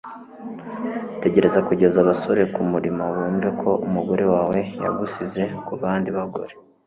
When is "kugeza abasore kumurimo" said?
1.67-3.03